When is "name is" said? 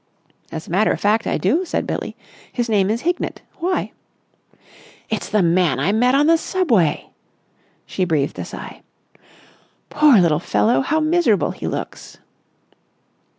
2.67-3.01